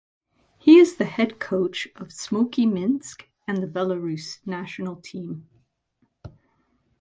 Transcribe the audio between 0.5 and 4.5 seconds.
He is the head coach of Tsmoki Minsk and the Belarus